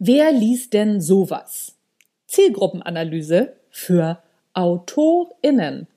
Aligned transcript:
Wer 0.00 0.30
liest 0.30 0.74
denn 0.74 1.00
sowas? 1.00 1.76
Zielgruppenanalyse 2.28 3.56
für 3.68 4.22
AutorInnen. 4.52 5.88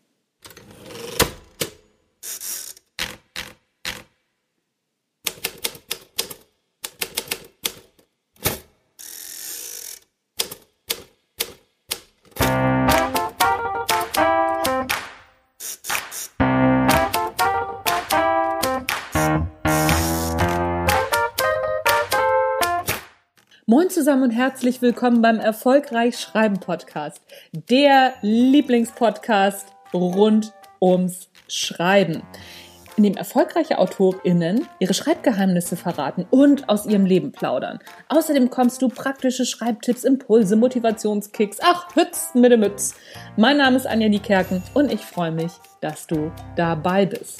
Zusammen 24.01 24.23
und 24.23 24.31
herzlich 24.31 24.81
willkommen 24.81 25.21
beim 25.21 25.37
Erfolgreich 25.37 26.17
Schreiben 26.17 26.59
Podcast, 26.59 27.21
der 27.51 28.15
Lieblingspodcast 28.23 29.67
rund 29.93 30.53
ums 30.81 31.29
Schreiben, 31.47 32.23
in 32.97 33.03
dem 33.03 33.15
erfolgreiche 33.15 33.77
AutorInnen 33.77 34.67
ihre 34.79 34.95
Schreibgeheimnisse 34.95 35.77
verraten 35.77 36.25
und 36.31 36.67
aus 36.67 36.87
ihrem 36.87 37.05
Leben 37.05 37.31
plaudern. 37.31 37.77
Außerdem 38.09 38.49
kommst 38.49 38.81
du 38.81 38.87
praktische 38.87 39.45
Schreibtipps, 39.45 40.03
Impulse, 40.03 40.55
Motivationskicks, 40.55 41.59
ach, 41.61 41.95
Hütz 41.95 42.31
mit 42.33 42.51
dem 42.51 42.61
Mütz. 42.61 42.95
Mein 43.37 43.57
Name 43.57 43.77
ist 43.77 43.85
Anja 43.85 44.09
Niekerken 44.09 44.63
und 44.73 44.91
ich 44.91 45.01
freue 45.01 45.31
mich, 45.31 45.51
dass 45.79 46.07
du 46.07 46.31
dabei 46.55 47.05
bist. 47.05 47.39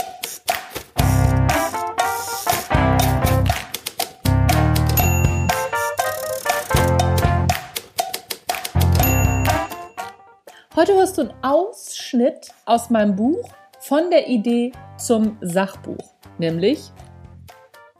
Heute 10.73 10.93
hörst 10.93 11.17
du 11.17 11.23
einen 11.23 11.33
Ausschnitt 11.41 12.47
aus 12.63 12.89
meinem 12.89 13.17
Buch 13.17 13.43
von 13.81 14.09
der 14.09 14.29
Idee 14.29 14.71
zum 14.97 15.37
Sachbuch, 15.41 16.13
nämlich 16.37 16.79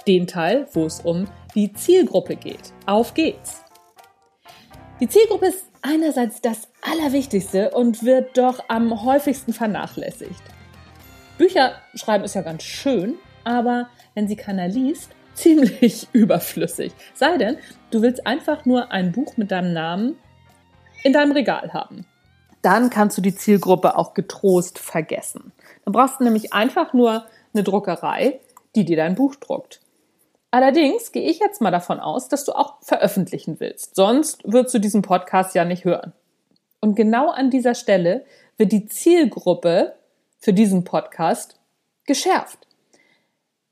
den 0.08 0.26
Teil, 0.26 0.66
wo 0.72 0.86
es 0.86 1.02
um 1.02 1.28
die 1.54 1.74
Zielgruppe 1.74 2.38
geht. 2.38 2.72
Auf 2.86 3.14
geht's! 3.14 3.66
Die 5.02 5.10
Zielgruppe 5.10 5.48
ist 5.48 5.66
einerseits 5.82 6.40
das 6.40 6.70
Allerwichtigste 6.82 7.72
und 7.72 8.06
wird 8.06 8.38
doch 8.38 8.64
am 8.70 9.04
häufigsten 9.04 9.52
vernachlässigt. 9.52 10.42
Bücher 11.38 11.74
schreiben 11.96 12.24
ist 12.24 12.36
ja 12.36 12.42
ganz 12.42 12.64
schön, 12.64 13.16
aber 13.44 13.90
wenn 14.16 14.30
sie 14.30 14.38
keiner 14.38 14.70
liest, 14.70 15.12
ziemlich 15.34 16.08
überflüssig. 16.14 16.94
Sei 17.16 17.36
denn, 17.36 17.58
du 17.90 18.02
willst 18.02 18.26
einfach 18.26 18.64
nur 18.64 18.94
ein 18.94 19.12
Buch 19.12 19.36
mit 19.36 19.52
deinem 19.52 19.74
Namen 19.74 20.18
in 21.04 21.12
deinem 21.12 21.34
Regal 21.34 21.74
haben 21.74 22.06
dann 22.62 22.90
kannst 22.90 23.18
du 23.18 23.22
die 23.22 23.36
Zielgruppe 23.36 23.98
auch 23.98 24.14
getrost 24.14 24.80
vergessen. 24.80 25.52
Dann 25.86 25.94
brauchst 25.94 26.20
du 26.20 26.24
nämlich 26.24 26.54
einfach 26.54 26.94
nur 26.94 27.26
eine 27.54 27.64
Druckerei, 27.64 28.40
die 28.76 28.86
dir 28.86 28.98
dein 28.98 29.16
Buch 29.16 29.36
druckt. 29.36 29.82
Allerdings 30.52 31.12
gehe 31.12 31.30
ich 31.30 31.40
jetzt 31.40 31.62
mal 31.62 31.72
davon 31.72 32.00
aus, 32.00 32.28
dass 32.28 32.44
du 32.44 32.52
auch 32.52 32.76
veröffentlichen 32.82 33.60
willst. 33.60 33.96
Sonst 33.96 34.44
würdest 34.44 34.76
du 34.76 34.80
diesen 34.80 35.02
Podcast 35.02 35.56
ja 35.56 35.64
nicht 35.64 35.86
hören. 35.86 36.14
Und 36.82 36.96
genau 36.96 37.30
an 37.30 37.50
dieser 37.50 37.74
Stelle 37.74 38.26
wird 38.58 38.72
die 38.72 38.86
Zielgruppe 38.86 39.96
für 40.40 40.52
diesen 40.52 40.84
Podcast 40.84 41.60
geschärft. 42.06 42.68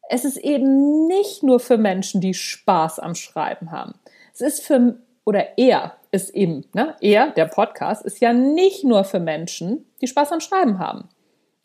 Es 0.10 0.23
ist 0.23 0.38
eben 0.38 1.08
nicht 1.08 1.44
nur 1.44 1.60
für 1.60 1.78
Menschen, 1.78 2.22
die 2.22 2.34
Spaß 2.34 3.00
am 3.00 3.14
Schreiben 3.14 3.72
haben. 3.72 3.95
Es 4.34 4.42
ist 4.42 4.62
für, 4.62 4.98
oder 5.26 5.58
eher 5.58 5.98
ist 6.11 6.31
eben, 6.31 6.65
ne, 6.73 6.95
er, 7.02 7.31
der 7.31 7.45
Podcast, 7.45 8.05
ist 8.05 8.19
ja 8.19 8.33
nicht 8.33 8.83
nur 8.83 9.03
für 9.03 9.19
Menschen, 9.19 9.85
die 10.02 10.07
Spaß 10.07 10.31
am 10.31 10.41
Schreiben 10.41 10.79
haben. 10.79 11.09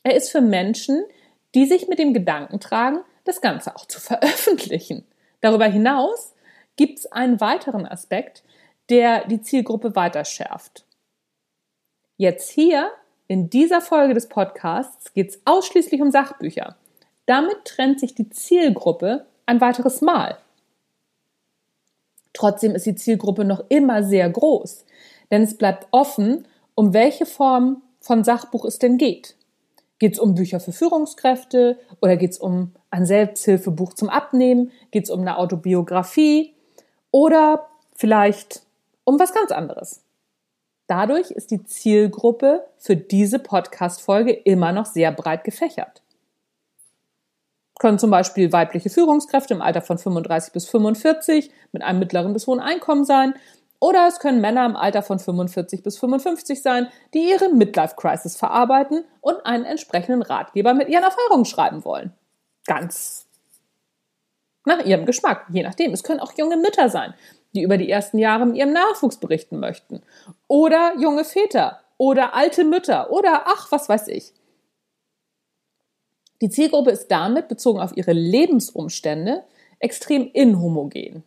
Er 0.02 0.14
ist 0.14 0.30
für 0.30 0.40
Menschen, 0.40 1.04
die 1.54 1.66
sich 1.66 1.88
mit 1.88 1.98
dem 1.98 2.12
Gedanken 2.12 2.60
tragen, 2.60 3.00
das 3.24 3.40
Ganze 3.40 3.74
auch 3.74 3.86
zu 3.86 4.00
veröffentlichen. 4.00 5.06
Darüber 5.40 5.66
hinaus 5.66 6.34
gibt 6.76 6.98
es 6.98 7.10
einen 7.10 7.40
weiteren 7.40 7.86
Aspekt, 7.86 8.42
der 8.90 9.26
die 9.26 9.40
Zielgruppe 9.40 9.96
weiter 9.96 10.24
schärft. 10.24 10.84
Jetzt 12.16 12.50
hier 12.50 12.90
in 13.26 13.48
dieser 13.48 13.80
Folge 13.80 14.14
des 14.14 14.28
Podcasts 14.28 15.12
geht 15.14 15.30
es 15.30 15.40
ausschließlich 15.44 16.02
um 16.02 16.10
Sachbücher. 16.10 16.76
Damit 17.26 17.64
trennt 17.64 18.00
sich 18.00 18.14
die 18.14 18.28
Zielgruppe 18.28 19.26
ein 19.46 19.60
weiteres 19.60 20.02
Mal. 20.02 20.38
Trotzdem 22.34 22.74
ist 22.74 22.84
die 22.84 22.96
Zielgruppe 22.96 23.44
noch 23.44 23.64
immer 23.70 24.02
sehr 24.02 24.28
groß, 24.28 24.84
denn 25.30 25.42
es 25.42 25.56
bleibt 25.56 25.86
offen, 25.92 26.46
um 26.74 26.92
welche 26.92 27.24
Form 27.24 27.82
von 28.00 28.24
Sachbuch 28.24 28.66
es 28.66 28.78
denn 28.78 28.98
geht. 28.98 29.36
Geht 29.98 30.14
es 30.14 30.18
um 30.18 30.34
Bücher 30.34 30.60
für 30.60 30.72
Führungskräfte 30.72 31.78
oder 32.02 32.16
geht 32.16 32.32
es 32.32 32.38
um 32.38 32.72
ein 32.90 33.06
Selbsthilfebuch 33.06 33.94
zum 33.94 34.10
Abnehmen? 34.10 34.72
Geht 34.90 35.04
es 35.04 35.10
um 35.10 35.20
eine 35.20 35.38
Autobiografie 35.38 36.52
oder 37.10 37.68
vielleicht 37.94 38.62
um 39.04 39.18
was 39.18 39.32
ganz 39.32 39.52
anderes? 39.52 40.02
Dadurch 40.88 41.30
ist 41.30 41.50
die 41.50 41.64
Zielgruppe 41.64 42.66
für 42.76 42.96
diese 42.96 43.38
Podcast-Folge 43.38 44.32
immer 44.32 44.72
noch 44.72 44.84
sehr 44.84 45.12
breit 45.12 45.44
gefächert 45.44 46.03
können 47.78 47.98
zum 47.98 48.10
Beispiel 48.10 48.52
weibliche 48.52 48.90
Führungskräfte 48.90 49.54
im 49.54 49.62
Alter 49.62 49.82
von 49.82 49.98
35 49.98 50.52
bis 50.52 50.68
45 50.68 51.50
mit 51.72 51.82
einem 51.82 51.98
mittleren 51.98 52.32
bis 52.32 52.46
hohen 52.46 52.60
Einkommen 52.60 53.04
sein. 53.04 53.34
Oder 53.80 54.06
es 54.08 54.20
können 54.20 54.40
Männer 54.40 54.64
im 54.64 54.76
Alter 54.76 55.02
von 55.02 55.18
45 55.18 55.82
bis 55.82 55.98
55 55.98 56.62
sein, 56.62 56.88
die 57.12 57.28
ihre 57.30 57.50
Midlife-Crisis 57.52 58.36
verarbeiten 58.36 59.04
und 59.20 59.44
einen 59.44 59.64
entsprechenden 59.64 60.22
Ratgeber 60.22 60.72
mit 60.72 60.88
ihren 60.88 61.04
Erfahrungen 61.04 61.44
schreiben 61.44 61.84
wollen. 61.84 62.12
Ganz 62.66 63.26
nach 64.64 64.84
ihrem 64.84 65.04
Geschmack, 65.04 65.46
je 65.50 65.62
nachdem. 65.62 65.92
Es 65.92 66.02
können 66.02 66.20
auch 66.20 66.32
junge 66.36 66.56
Mütter 66.56 66.88
sein, 66.88 67.14
die 67.54 67.62
über 67.62 67.76
die 67.76 67.90
ersten 67.90 68.18
Jahre 68.18 68.46
mit 68.46 68.56
ihrem 68.56 68.72
Nachwuchs 68.72 69.18
berichten 69.18 69.60
möchten. 69.60 70.02
Oder 70.48 70.94
junge 70.98 71.24
Väter 71.24 71.80
oder 71.98 72.34
alte 72.34 72.64
Mütter 72.64 73.10
oder 73.10 73.42
ach, 73.46 73.70
was 73.70 73.88
weiß 73.88 74.08
ich. 74.08 74.32
Die 76.44 76.50
Zielgruppe 76.50 76.90
ist 76.90 77.08
damit, 77.08 77.48
bezogen 77.48 77.80
auf 77.80 77.96
ihre 77.96 78.12
Lebensumstände, 78.12 79.44
extrem 79.78 80.30
inhomogen. 80.30 81.24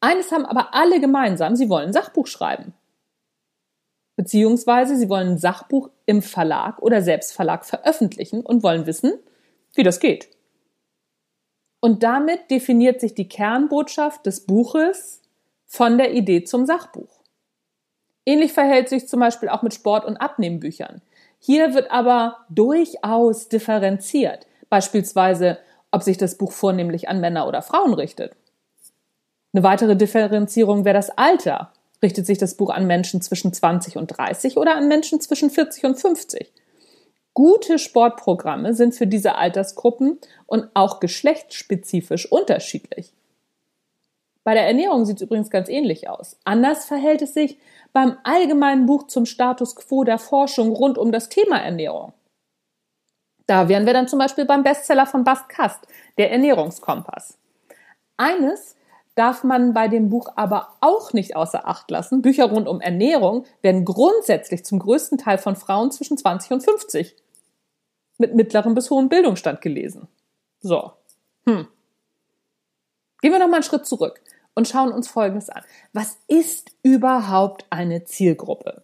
Eines 0.00 0.32
haben 0.32 0.44
aber 0.44 0.74
alle 0.74 0.98
gemeinsam, 0.98 1.54
sie 1.54 1.68
wollen 1.68 1.90
ein 1.90 1.92
Sachbuch 1.92 2.26
schreiben. 2.26 2.74
Beziehungsweise 4.16 4.96
sie 4.96 5.08
wollen 5.08 5.28
ein 5.28 5.38
Sachbuch 5.38 5.90
im 6.06 6.22
Verlag 6.22 6.82
oder 6.82 7.02
Selbstverlag 7.02 7.64
veröffentlichen 7.64 8.40
und 8.40 8.64
wollen 8.64 8.84
wissen, 8.86 9.12
wie 9.74 9.84
das 9.84 10.00
geht. 10.00 10.28
Und 11.78 12.02
damit 12.02 12.50
definiert 12.50 13.00
sich 13.00 13.14
die 13.14 13.28
Kernbotschaft 13.28 14.26
des 14.26 14.44
Buches 14.44 15.22
von 15.66 15.98
der 15.98 16.14
Idee 16.14 16.42
zum 16.42 16.66
Sachbuch. 16.66 17.22
Ähnlich 18.26 18.52
verhält 18.52 18.88
sich 18.88 19.06
zum 19.06 19.20
Beispiel 19.20 19.50
auch 19.50 19.62
mit 19.62 19.72
Sport- 19.72 20.04
und 20.04 20.16
Abnehmbüchern. 20.16 21.00
Hier 21.40 21.74
wird 21.74 21.90
aber 21.90 22.36
durchaus 22.50 23.48
differenziert, 23.48 24.46
beispielsweise 24.68 25.58
ob 25.90 26.02
sich 26.02 26.18
das 26.18 26.36
Buch 26.36 26.52
vornehmlich 26.52 27.08
an 27.08 27.20
Männer 27.20 27.48
oder 27.48 27.62
Frauen 27.62 27.94
richtet. 27.94 28.36
Eine 29.52 29.62
weitere 29.64 29.96
Differenzierung 29.96 30.84
wäre 30.84 30.94
das 30.94 31.10
Alter. 31.10 31.72
Richtet 32.02 32.26
sich 32.26 32.38
das 32.38 32.54
Buch 32.54 32.70
an 32.70 32.86
Menschen 32.86 33.20
zwischen 33.20 33.52
20 33.52 33.96
und 33.96 34.06
30 34.06 34.56
oder 34.58 34.76
an 34.76 34.86
Menschen 34.86 35.20
zwischen 35.20 35.50
40 35.50 35.84
und 35.84 35.98
50? 35.98 36.52
Gute 37.34 37.78
Sportprogramme 37.78 38.74
sind 38.74 38.94
für 38.94 39.06
diese 39.06 39.34
Altersgruppen 39.34 40.18
und 40.46 40.68
auch 40.74 41.00
geschlechtsspezifisch 41.00 42.30
unterschiedlich. 42.30 43.12
Bei 44.44 44.54
der 44.54 44.66
Ernährung 44.66 45.04
sieht 45.04 45.16
es 45.16 45.22
übrigens 45.22 45.50
ganz 45.50 45.68
ähnlich 45.68 46.08
aus. 46.08 46.36
Anders 46.44 46.86
verhält 46.86 47.22
es 47.22 47.34
sich 47.34 47.58
beim 47.92 48.16
allgemeinen 48.24 48.86
Buch 48.86 49.06
zum 49.06 49.26
Status 49.26 49.76
quo 49.76 50.04
der 50.04 50.18
Forschung 50.18 50.70
rund 50.70 50.98
um 50.98 51.12
das 51.12 51.28
Thema 51.28 51.58
Ernährung. 51.58 52.12
Da 53.46 53.68
wären 53.68 53.86
wir 53.86 53.92
dann 53.92 54.08
zum 54.08 54.18
Beispiel 54.18 54.44
beim 54.44 54.62
Bestseller 54.62 55.06
von 55.06 55.24
Bast 55.24 55.48
Kast, 55.48 55.86
der 56.18 56.30
Ernährungskompass. 56.30 57.36
Eines 58.16 58.76
darf 59.16 59.42
man 59.42 59.74
bei 59.74 59.88
dem 59.88 60.08
Buch 60.08 60.28
aber 60.36 60.76
auch 60.80 61.12
nicht 61.12 61.34
außer 61.34 61.66
Acht 61.66 61.90
lassen. 61.90 62.22
Bücher 62.22 62.44
rund 62.44 62.68
um 62.68 62.80
Ernährung 62.80 63.44
werden 63.60 63.84
grundsätzlich 63.84 64.64
zum 64.64 64.78
größten 64.78 65.18
Teil 65.18 65.38
von 65.38 65.56
Frauen 65.56 65.90
zwischen 65.90 66.16
20 66.16 66.52
und 66.52 66.62
50 66.62 67.16
mit 68.18 68.34
mittlerem 68.34 68.74
bis 68.74 68.90
hohem 68.90 69.08
Bildungsstand 69.08 69.60
gelesen. 69.62 70.06
So. 70.60 70.92
Hm. 71.46 71.66
Gehen 73.20 73.32
wir 73.32 73.38
noch 73.38 73.48
mal 73.48 73.54
einen 73.54 73.62
Schritt 73.62 73.86
zurück 73.86 74.20
und 74.54 74.68
schauen 74.68 74.92
uns 74.92 75.08
Folgendes 75.08 75.48
an. 75.50 75.62
Was 75.92 76.18
ist 76.28 76.72
überhaupt 76.82 77.66
eine 77.70 78.04
Zielgruppe? 78.04 78.82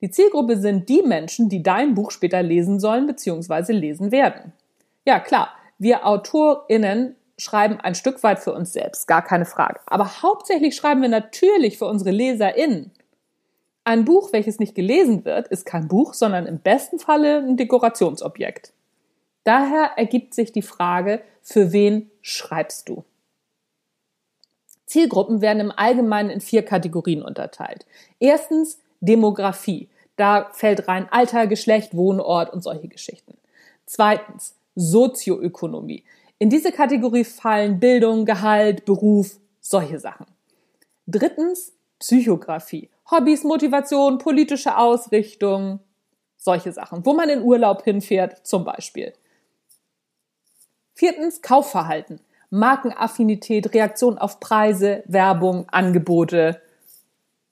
Die 0.00 0.10
Zielgruppe 0.10 0.58
sind 0.58 0.88
die 0.88 1.02
Menschen, 1.02 1.48
die 1.48 1.62
dein 1.62 1.94
Buch 1.94 2.10
später 2.10 2.42
lesen 2.42 2.78
sollen 2.78 3.06
bzw. 3.06 3.72
lesen 3.72 4.12
werden. 4.12 4.52
Ja, 5.06 5.18
klar, 5.18 5.48
wir 5.78 6.06
AutorInnen 6.06 7.16
schreiben 7.38 7.80
ein 7.80 7.94
Stück 7.94 8.22
weit 8.22 8.38
für 8.38 8.52
uns 8.52 8.72
selbst, 8.72 9.08
gar 9.08 9.22
keine 9.22 9.44
Frage. 9.44 9.80
Aber 9.86 10.22
hauptsächlich 10.22 10.76
schreiben 10.76 11.02
wir 11.02 11.08
natürlich 11.08 11.78
für 11.78 11.86
unsere 11.86 12.10
LeserInnen. 12.10 12.92
Ein 13.84 14.04
Buch, 14.04 14.32
welches 14.32 14.58
nicht 14.58 14.74
gelesen 14.74 15.24
wird, 15.24 15.48
ist 15.48 15.66
kein 15.66 15.88
Buch, 15.88 16.14
sondern 16.14 16.46
im 16.46 16.58
besten 16.58 16.98
Falle 16.98 17.38
ein 17.38 17.56
Dekorationsobjekt. 17.56 18.72
Daher 19.44 19.92
ergibt 19.96 20.34
sich 20.34 20.52
die 20.52 20.62
Frage, 20.62 21.22
für 21.42 21.72
wen 21.72 22.10
schreibst 22.22 22.88
du? 22.88 23.04
Zielgruppen 24.86 25.40
werden 25.40 25.60
im 25.60 25.72
Allgemeinen 25.74 26.30
in 26.30 26.40
vier 26.40 26.64
Kategorien 26.64 27.22
unterteilt. 27.22 27.86
Erstens 28.20 28.78
Demografie. 29.00 29.88
Da 30.16 30.50
fällt 30.52 30.88
rein 30.88 31.08
Alter, 31.10 31.46
Geschlecht, 31.46 31.94
Wohnort 31.96 32.52
und 32.52 32.62
solche 32.62 32.88
Geschichten. 32.88 33.36
Zweitens 33.86 34.54
Sozioökonomie. 34.74 36.04
In 36.38 36.50
diese 36.50 36.72
Kategorie 36.72 37.24
fallen 37.24 37.80
Bildung, 37.80 38.24
Gehalt, 38.24 38.84
Beruf, 38.84 39.38
solche 39.60 39.98
Sachen. 39.98 40.26
Drittens 41.06 41.72
Psychografie. 41.98 42.90
Hobbys, 43.10 43.44
Motivation, 43.44 44.18
politische 44.18 44.76
Ausrichtung, 44.76 45.80
solche 46.36 46.72
Sachen. 46.72 47.04
Wo 47.04 47.14
man 47.14 47.28
in 47.28 47.42
Urlaub 47.42 47.84
hinfährt, 47.84 48.46
zum 48.46 48.64
Beispiel. 48.64 49.12
Viertens 50.94 51.42
Kaufverhalten. 51.42 52.20
Markenaffinität, 52.54 53.74
Reaktion 53.74 54.16
auf 54.16 54.38
Preise, 54.38 55.02
Werbung, 55.06 55.66
Angebote 55.70 56.60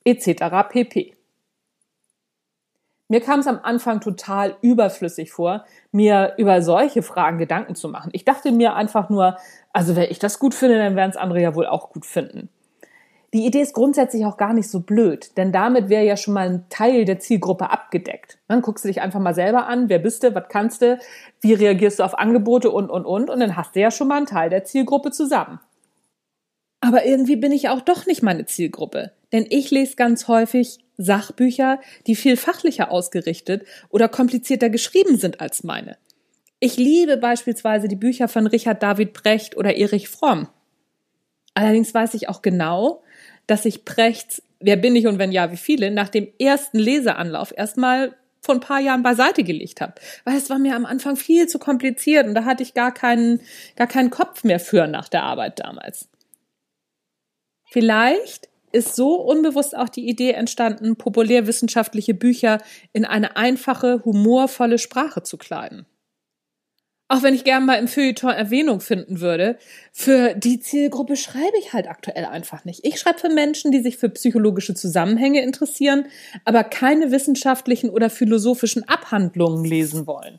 etc. 0.05 0.45
pp. 0.69 1.17
Mir 3.09 3.21
kam 3.21 3.41
es 3.41 3.49
am 3.49 3.59
Anfang 3.65 4.01
total 4.01 4.57
überflüssig 4.63 5.33
vor, 5.33 5.65
mir 5.91 6.35
über 6.39 6.63
solche 6.63 7.03
Fragen 7.03 7.39
Gedanken 7.39 7.75
zu 7.75 7.89
machen. 7.89 8.11
Ich 8.13 8.25
dachte 8.25 8.53
mir 8.53 8.77
einfach 8.77 9.11
nur, 9.11 9.39
also 9.73 9.97
wenn 9.97 10.09
ich 10.09 10.21
das 10.21 10.39
gut 10.39 10.55
finde, 10.55 10.79
dann 10.79 10.95
werden 10.95 11.11
es 11.11 11.17
andere 11.17 11.41
ja 11.41 11.57
wohl 11.57 11.67
auch 11.67 11.91
gut 11.91 12.07
finden. 12.07 12.49
Die 13.35 13.47
Idee 13.47 13.63
ist 13.63 13.73
grundsätzlich 13.73 14.27
auch 14.27 14.37
gar 14.37 14.53
nicht 14.53 14.69
so 14.69 14.81
blöd, 14.81 15.37
denn 15.39 15.53
damit 15.53 15.89
wäre 15.89 16.05
ja 16.05 16.19
schon 16.19 16.35
mal 16.35 16.49
ein 16.51 16.67
Teil 16.69 17.07
der 17.07 17.19
Zielgruppe 17.19 17.71
abgedeckt. 17.71 18.39
Dann 18.47 18.61
guckst 18.61 18.85
du 18.85 18.89
dich 18.89 19.01
einfach 19.01 19.21
mal 19.21 19.35
selber 19.35 19.67
an, 19.67 19.89
wer 19.89 19.99
bist 19.99 20.23
du, 20.23 20.35
was 20.35 20.49
kannst 20.51 20.83
du, 20.83 20.99
wie 21.41 21.55
reagierst 21.55 21.99
du 21.99 22.03
auf 22.03 22.19
Angebote 22.19 22.71
und, 22.71 22.91
und, 22.91 23.07
und, 23.07 23.31
und 23.31 23.41
dann 23.41 23.57
hast 23.57 23.75
du 23.75 23.81
ja 23.81 23.91
schon 23.91 24.09
mal 24.09 24.19
einen 24.19 24.27
Teil 24.27 24.51
der 24.51 24.65
Zielgruppe 24.65 25.13
zusammen. 25.13 25.61
Aber 26.81 27.07
irgendwie 27.07 27.37
bin 27.37 27.53
ich 27.53 27.71
auch 27.71 27.81
doch 27.81 28.07
nicht 28.07 28.23
meine 28.23 28.45
Zielgruppe, 28.45 29.13
denn 29.33 29.47
ich 29.49 29.71
lese 29.71 29.97
ganz 29.97 30.29
häufig 30.29 30.81
Sachbücher, 30.99 31.81
die 32.07 32.17
viel 32.17 32.37
fachlicher 32.37 32.91
ausgerichtet 32.91 33.65
oder 33.89 34.09
komplizierter 34.09 34.69
geschrieben 34.69 35.17
sind 35.17 35.41
als 35.41 35.65
meine. 35.65 35.97
Ich 36.61 36.77
liebe 36.77 37.17
beispielsweise 37.17 37.89
die 37.89 37.97
Bücher 37.97 38.29
von 38.29 38.47
Richard 38.47 38.83
David 38.83 39.15
Brecht 39.15 39.57
oder 39.57 39.75
Erich 39.75 40.09
Fromm. 40.09 40.49
Allerdings 41.55 41.93
weiß 41.95 42.15
ich 42.15 42.29
auch 42.29 42.43
genau, 42.43 43.03
dass 43.47 43.65
ich 43.65 43.85
Prechts 43.85 44.43
Wer 44.63 44.77
bin 44.77 44.95
ich 44.95 45.07
und 45.07 45.19
wenn 45.19 45.33
ja, 45.33 45.51
wie 45.51 45.57
viele 45.57 45.91
nach 45.91 46.09
dem 46.09 46.29
ersten 46.39 46.79
Leseanlauf 46.79 47.53
erstmal 47.57 48.15
vor 48.41 48.55
ein 48.55 48.61
paar 48.61 48.81
Jahren 48.81 49.03
beiseite 49.03 49.45
gelegt 49.45 49.81
habe, 49.81 49.95
weil 50.25 50.37
es 50.37 50.51
war 50.51 50.59
mir 50.59 50.75
am 50.75 50.87
Anfang 50.87 51.17
viel 51.17 51.47
zu 51.49 51.59
kompliziert 51.59 52.27
und 52.27 52.35
da 52.35 52.45
hatte 52.45 52.63
ich 52.63 52.75
gar 52.75 52.93
keinen 52.93 53.41
gar 53.77 53.87
keinen 53.87 54.11
Kopf 54.11 54.45
mehr 54.45 54.61
für 54.61 54.87
nach 54.87 55.09
der 55.09 55.25
Arbeit 55.25 55.61
damals. 55.61 56.09
Vielleicht 57.71 58.49
ist 58.73 58.97
so 58.97 59.17
unbewusst 59.17 59.77
auch 59.77 59.89
die 59.89 60.09
Idee 60.09 60.33
entstanden, 60.33 60.97
populärwissenschaftliche 60.97 62.15
Bücher 62.15 62.59
in 62.93 63.05
eine 63.05 63.37
einfache, 63.37 64.03
humorvolle 64.05 64.79
Sprache 64.79 65.23
zu 65.23 65.37
kleiden 65.37 65.87
auch 67.13 67.23
wenn 67.23 67.35
ich 67.35 67.45
gerne 67.45 67.67
mal 67.67 67.75
im 67.75 67.89
Feuilleton 67.89 68.31
Erwähnung 68.31 68.81
finden 68.81 69.21
würde, 69.21 69.59
für 69.93 70.33
die 70.33 70.61
Zielgruppe 70.61 71.17
schreibe 71.17 71.59
ich 71.59 71.75
halt 71.75 71.87
aktuell 71.87 72.25
einfach 72.25 72.65
nicht. 72.65 72.87
Ich 72.87 72.99
schreibe 72.99 73.19
für 73.19 73.29
Menschen, 73.29 73.71
die 73.71 73.83
sich 73.83 73.99
für 73.99 74.09
psychologische 74.09 74.75
Zusammenhänge 74.75 75.43
interessieren, 75.43 76.07
aber 76.47 76.65
keine 76.65 77.11
wissenschaftlichen 77.11 77.91
oder 77.91 78.09
philosophischen 78.09 78.89
Abhandlungen 78.89 79.63
lesen 79.63 80.07
wollen. 80.07 80.39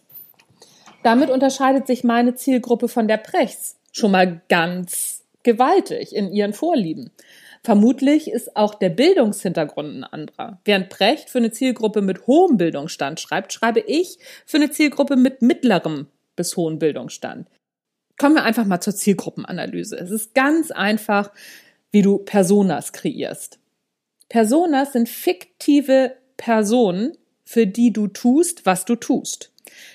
Damit 1.03 1.29
unterscheidet 1.29 1.85
sich 1.85 2.03
meine 2.03 2.33
Zielgruppe 2.33 2.87
von 2.87 3.07
der 3.07 3.17
Prechts 3.17 3.77
schon 3.91 4.09
mal 4.09 4.41
ganz 4.49 5.21
gewaltig 5.43 6.15
in 6.15 6.33
ihren 6.33 6.53
Vorlieben. 6.53 7.11
Vermutlich 7.63 8.31
ist 8.31 8.57
auch 8.57 8.73
der 8.73 8.89
Bildungshintergrund 8.89 9.99
ein 9.99 10.03
anderer. 10.05 10.59
Während 10.65 10.89
Precht 10.89 11.29
für 11.29 11.37
eine 11.37 11.51
Zielgruppe 11.51 12.01
mit 12.01 12.25
hohem 12.25 12.57
Bildungsstand 12.57 13.19
schreibt, 13.19 13.53
schreibe 13.53 13.81
ich 13.81 14.17
für 14.47 14.57
eine 14.57 14.71
Zielgruppe 14.71 15.15
mit 15.17 15.43
mittlerem 15.43 16.07
bis 16.35 16.57
hohen 16.57 16.79
Bildungsstand. 16.79 17.47
Kommen 18.17 18.35
wir 18.35 18.43
einfach 18.43 18.65
mal 18.65 18.81
zur 18.81 18.95
Zielgruppenanalyse. 18.95 19.97
Es 19.97 20.11
ist 20.11 20.33
ganz 20.35 20.71
einfach, 20.71 21.31
wie 21.91 22.01
du 22.01 22.19
Personas 22.19 22.93
kreierst. 22.93 23.59
Personas 24.29 24.93
sind 24.93 25.09
fiktive 25.09 26.15
Personen, 26.37 27.17
für 27.43 27.67
die 27.67 27.91
du 27.91 28.07
tust, 28.07 28.65
was 28.65 28.85
du 28.85 28.95
tust. 28.95 29.51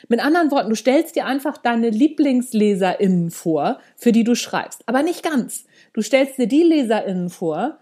Mit 0.08 0.20
anderen 0.20 0.50
Worten, 0.50 0.70
du 0.70 0.76
stellst 0.76 1.17
dir 1.17 1.26
einfach 1.26 1.58
deine 1.58 1.90
LieblingsleserInnen 1.90 3.31
vor, 3.31 3.81
für 3.96 4.12
die 4.12 4.25
du 4.25 4.34
schreibst. 4.34 4.82
Aber 4.87 5.02
nicht 5.02 5.23
ganz. 5.23 5.64
Du 5.93 6.02
stellst 6.02 6.38
dir 6.38 6.46
die 6.46 6.62
LeserInnen 6.62 7.31
vor, 7.31 7.79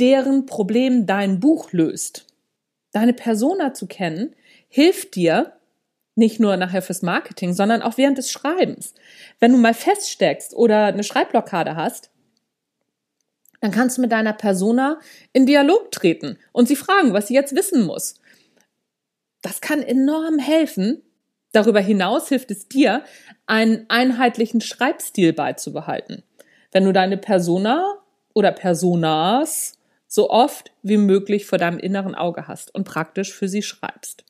deren 0.00 0.46
Problem 0.46 1.06
dein 1.06 1.40
Buch 1.40 1.72
löst. 1.72 2.26
Deine 2.92 3.12
Persona 3.12 3.74
zu 3.74 3.86
kennen, 3.86 4.34
hilft 4.68 5.14
dir, 5.14 5.52
nicht 6.16 6.40
nur 6.40 6.56
nachher 6.56 6.82
fürs 6.82 7.02
Marketing, 7.02 7.52
sondern 7.52 7.82
auch 7.82 7.98
während 7.98 8.18
des 8.18 8.32
Schreibens. 8.32 8.94
Wenn 9.38 9.52
du 9.52 9.58
mal 9.58 9.74
feststeckst 9.74 10.54
oder 10.54 10.86
eine 10.86 11.04
Schreibblockade 11.04 11.76
hast, 11.76 12.10
dann 13.60 13.70
kannst 13.70 13.98
du 13.98 14.02
mit 14.02 14.12
deiner 14.12 14.32
Persona 14.32 14.98
in 15.32 15.46
Dialog 15.46 15.92
treten 15.92 16.38
und 16.52 16.68
sie 16.68 16.76
fragen, 16.76 17.12
was 17.12 17.28
sie 17.28 17.34
jetzt 17.34 17.54
wissen 17.54 17.84
muss. 17.84 18.20
Das 19.42 19.60
kann 19.60 19.82
enorm 19.82 20.38
helfen. 20.38 21.02
Darüber 21.52 21.80
hinaus 21.80 22.28
hilft 22.28 22.50
es 22.50 22.68
dir, 22.68 23.04
einen 23.46 23.86
einheitlichen 23.88 24.60
Schreibstil 24.60 25.32
beizubehalten. 25.32 26.22
Wenn 26.72 26.84
du 26.84 26.92
deine 26.92 27.16
Persona 27.16 27.98
oder 28.34 28.52
Personas 28.52 29.74
so 30.06 30.30
oft 30.30 30.72
wie 30.82 30.96
möglich 30.96 31.46
vor 31.46 31.58
deinem 31.58 31.78
inneren 31.78 32.14
Auge 32.14 32.48
hast 32.48 32.74
und 32.74 32.84
praktisch 32.84 33.32
für 33.32 33.48
sie 33.48 33.62
schreibst. 33.62 34.24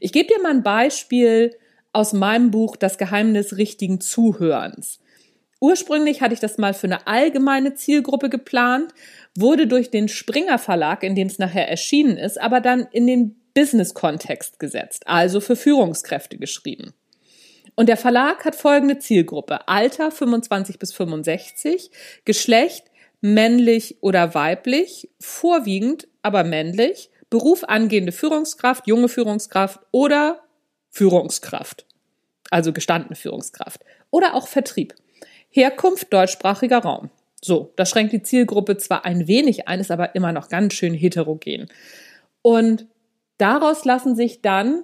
Ich 0.00 0.12
gebe 0.12 0.28
dir 0.28 0.42
mal 0.42 0.50
ein 0.50 0.62
Beispiel 0.62 1.56
aus 1.92 2.12
meinem 2.12 2.50
Buch 2.50 2.76
Das 2.76 2.98
Geheimnis 2.98 3.56
richtigen 3.56 4.00
Zuhörens. 4.00 5.00
Ursprünglich 5.60 6.20
hatte 6.20 6.34
ich 6.34 6.40
das 6.40 6.58
mal 6.58 6.72
für 6.74 6.86
eine 6.86 7.06
allgemeine 7.06 7.74
Zielgruppe 7.74 8.28
geplant, 8.28 8.92
wurde 9.36 9.66
durch 9.66 9.90
den 9.90 10.08
Springer 10.08 10.58
Verlag, 10.58 11.02
in 11.02 11.14
dem 11.14 11.26
es 11.26 11.38
nachher 11.38 11.68
erschienen 11.68 12.16
ist, 12.16 12.40
aber 12.40 12.60
dann 12.60 12.86
in 12.92 13.06
den 13.06 13.40
Business-Kontext 13.54 14.60
gesetzt, 14.60 15.02
also 15.06 15.40
für 15.40 15.56
Führungskräfte 15.56 16.38
geschrieben. 16.38 16.94
Und 17.74 17.88
der 17.88 17.96
Verlag 17.96 18.44
hat 18.44 18.54
folgende 18.54 18.98
Zielgruppe. 18.98 19.66
Alter 19.68 20.10
25 20.10 20.78
bis 20.78 20.92
65, 20.92 21.90
Geschlecht 22.24 22.84
männlich 23.20 23.96
oder 24.00 24.34
weiblich, 24.34 25.10
vorwiegend 25.20 26.06
aber 26.22 26.44
männlich 26.44 27.10
Beruf 27.30 27.64
angehende 27.64 28.12
Führungskraft, 28.12 28.86
junge 28.86 29.08
Führungskraft 29.08 29.80
oder 29.90 30.40
Führungskraft, 30.90 31.86
also 32.50 32.72
gestandene 32.72 33.16
Führungskraft 33.16 33.84
oder 34.10 34.34
auch 34.34 34.48
Vertrieb. 34.48 34.94
Herkunft 35.50 36.12
deutschsprachiger 36.12 36.78
Raum. 36.78 37.10
So, 37.42 37.72
das 37.76 37.90
schränkt 37.90 38.12
die 38.12 38.22
Zielgruppe 38.22 38.76
zwar 38.78 39.04
ein 39.04 39.28
wenig 39.28 39.68
ein, 39.68 39.80
ist 39.80 39.90
aber 39.90 40.14
immer 40.14 40.32
noch 40.32 40.48
ganz 40.48 40.74
schön 40.74 40.94
heterogen. 40.94 41.68
Und 42.42 42.86
daraus 43.38 43.84
lassen 43.84 44.16
sich 44.16 44.42
dann 44.42 44.82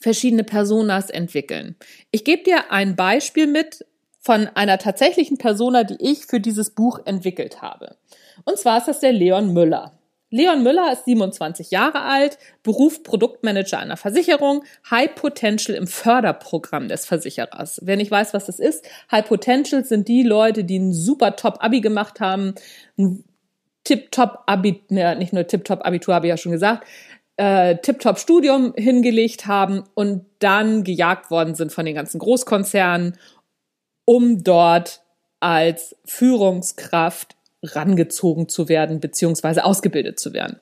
verschiedene 0.00 0.44
Personas 0.44 1.10
entwickeln. 1.10 1.76
Ich 2.10 2.24
gebe 2.24 2.42
dir 2.42 2.72
ein 2.72 2.96
Beispiel 2.96 3.46
mit 3.46 3.84
von 4.18 4.48
einer 4.48 4.78
tatsächlichen 4.78 5.38
Persona, 5.38 5.84
die 5.84 5.96
ich 6.00 6.26
für 6.26 6.40
dieses 6.40 6.70
Buch 6.70 7.00
entwickelt 7.04 7.62
habe. 7.62 7.96
Und 8.44 8.58
zwar 8.58 8.78
ist 8.78 8.88
das 8.88 9.00
der 9.00 9.12
Leon 9.12 9.52
Müller. 9.52 9.98
Leon 10.30 10.62
Müller 10.62 10.92
ist 10.92 11.04
27 11.06 11.72
Jahre 11.72 12.02
alt, 12.02 12.38
Beruf 12.62 13.02
Produktmanager 13.02 13.78
einer 13.78 13.96
Versicherung, 13.96 14.62
High 14.88 15.14
Potential 15.14 15.76
im 15.76 15.88
Förderprogramm 15.88 16.88
des 16.88 17.04
Versicherers. 17.04 17.80
Wer 17.82 17.96
nicht 17.96 18.12
weiß, 18.12 18.32
was 18.32 18.46
das 18.46 18.60
ist, 18.60 18.88
High 19.10 19.26
Potential 19.26 19.84
sind 19.84 20.06
die 20.06 20.22
Leute, 20.22 20.62
die 20.62 20.78
ein 20.78 20.92
super 20.92 21.34
Top-Abi 21.34 21.80
gemacht 21.80 22.20
haben, 22.20 22.54
ein 22.96 23.24
Tip-Top-Abi, 23.84 24.82
ne, 24.88 25.16
nicht 25.16 25.32
nur 25.32 25.46
Tip-Top-Abitur, 25.46 26.14
habe 26.14 26.26
ich 26.26 26.30
ja 26.30 26.36
schon 26.36 26.52
gesagt, 26.52 26.86
äh, 27.36 27.76
Tip-Top-Studium 27.78 28.74
hingelegt 28.76 29.46
haben 29.46 29.84
und 29.94 30.26
dann 30.38 30.84
gejagt 30.84 31.30
worden 31.30 31.56
sind 31.56 31.72
von 31.72 31.86
den 31.86 31.94
ganzen 31.96 32.20
Großkonzernen, 32.20 33.18
um 34.04 34.44
dort 34.44 35.02
als 35.40 35.96
Führungskraft 36.04 37.36
rangezogen 37.62 38.48
zu 38.48 38.68
werden, 38.68 39.00
beziehungsweise 39.00 39.64
ausgebildet 39.64 40.18
zu 40.18 40.32
werden. 40.32 40.60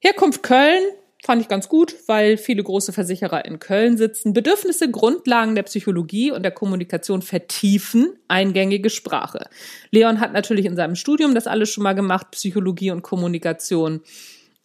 Herkunft 0.00 0.42
Köln, 0.42 0.82
fand 1.24 1.42
ich 1.42 1.48
ganz 1.48 1.68
gut, 1.68 1.94
weil 2.06 2.36
viele 2.36 2.62
große 2.62 2.92
Versicherer 2.92 3.44
in 3.44 3.58
Köln 3.58 3.96
sitzen. 3.96 4.32
Bedürfnisse, 4.32 4.90
Grundlagen 4.90 5.54
der 5.54 5.64
Psychologie 5.64 6.30
und 6.30 6.42
der 6.42 6.52
Kommunikation 6.52 7.22
vertiefen, 7.22 8.14
eingängige 8.28 8.90
Sprache. 8.90 9.46
Leon 9.90 10.20
hat 10.20 10.32
natürlich 10.32 10.64
in 10.64 10.76
seinem 10.76 10.96
Studium 10.96 11.34
das 11.34 11.46
alles 11.46 11.70
schon 11.70 11.84
mal 11.84 11.94
gemacht, 11.94 12.30
Psychologie 12.30 12.90
und 12.90 13.02
Kommunikation. 13.02 14.00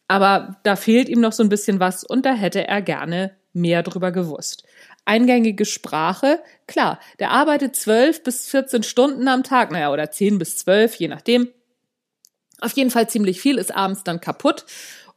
Aber 0.07 0.57
da 0.63 0.75
fehlt 0.75 1.09
ihm 1.09 1.19
noch 1.19 1.33
so 1.33 1.43
ein 1.43 1.49
bisschen 1.49 1.79
was 1.79 2.03
und 2.03 2.25
da 2.25 2.33
hätte 2.33 2.65
er 2.67 2.81
gerne 2.81 3.31
mehr 3.53 3.83
drüber 3.83 4.11
gewusst. 4.11 4.63
Eingängige 5.05 5.65
Sprache, 5.65 6.41
klar, 6.67 6.99
der 7.19 7.31
arbeitet 7.31 7.75
zwölf 7.75 8.23
bis 8.23 8.49
14 8.49 8.83
Stunden 8.83 9.27
am 9.27 9.43
Tag, 9.43 9.71
naja, 9.71 9.93
oder 9.93 10.09
zehn 10.09 10.39
bis 10.39 10.57
zwölf, 10.57 10.95
je 10.95 11.07
nachdem. 11.07 11.49
Auf 12.59 12.71
jeden 12.71 12.89
Fall 12.89 13.07
ziemlich 13.07 13.39
viel, 13.39 13.57
ist 13.57 13.75
abends 13.75 14.03
dann 14.03 14.19
kaputt 14.19 14.65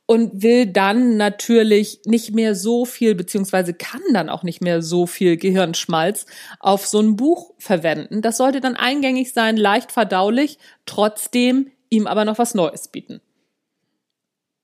und 0.05 0.43
will 0.43 0.67
dann 0.67 1.19
natürlich 1.19 2.01
nicht 2.07 2.35
mehr 2.35 2.55
so 2.55 2.87
viel, 2.87 3.15
beziehungsweise 3.15 3.75
kann 3.75 4.01
dann 4.13 4.31
auch 4.31 4.43
nicht 4.43 4.63
mehr 4.63 4.81
so 4.83 5.07
viel 5.07 5.37
Gehirnschmalz 5.37 6.25
auf 6.61 6.87
so 6.87 7.01
ein 7.01 7.17
Buch 7.17 7.53
verwenden. 7.59 8.23
Das 8.23 8.39
sollte 8.39 8.61
dann 8.61 8.75
eingängig 8.75 9.35
sein, 9.35 9.59
leicht 9.59 9.93
verdaulich, 9.93 10.59
trotzdem 10.87 11.71
ihm 11.91 12.07
aber 12.07 12.25
noch 12.25 12.39
was 12.39 12.55
Neues 12.55 12.89
bieten. 12.89 13.21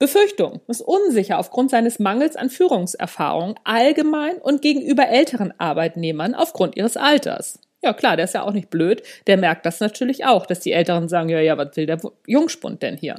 Befürchtung 0.05 0.61
ist 0.69 0.83
unsicher 0.83 1.39
aufgrund 1.39 1.71
seines 1.71 1.99
Mangels 1.99 2.37
an 2.37 2.51
Führungserfahrung 2.51 3.59
allgemein 3.65 4.37
und 4.37 4.61
gegenüber 4.61 5.09
älteren 5.09 5.59
Arbeitnehmern 5.59 6.35
aufgrund 6.35 6.77
ihres 6.77 6.99
Alters. 6.99 7.59
Ja 7.83 7.95
klar, 7.95 8.17
der 8.17 8.27
ist 8.27 8.35
ja 8.35 8.43
auch 8.43 8.53
nicht 8.53 8.69
blöd, 8.69 9.03
der 9.27 9.39
merkt 9.39 9.65
das 9.65 9.81
natürlich 9.81 10.27
auch, 10.27 10.45
dass 10.45 10.61
die 10.61 10.73
Älteren 10.73 11.09
sagen, 11.09 11.31
ja, 11.31 11.41
ja, 11.41 11.57
was 11.57 11.75
will 11.79 11.87
der 11.87 11.99
Jungspund 12.27 12.83
denn 12.83 12.99
hier? 12.99 13.15